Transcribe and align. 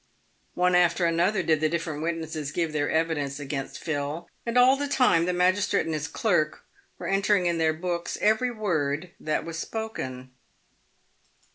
One 0.55 0.73
after 0.73 1.05
another 1.05 1.43
did 1.43 1.61
the 1.61 1.69
different 1.69 2.01
witnesses 2.01 2.51
give 2.51 2.73
their 2.73 2.89
evidence 2.89 3.39
against 3.39 3.77
Phil, 3.77 4.27
and 4.47 4.57
all 4.57 4.75
the 4.75 4.87
time 4.87 5.25
the 5.25 5.31
magistrate 5.31 5.85
and 5.85 5.93
his 5.93 6.07
clerk 6.07 6.65
were 6.97 7.05
enter 7.05 7.35
ing 7.35 7.45
in 7.45 7.59
their 7.59 7.71
books 7.73 8.17
every 8.19 8.49
word 8.49 9.11
that 9.19 9.45
was 9.45 9.59
spoken. 9.59 10.31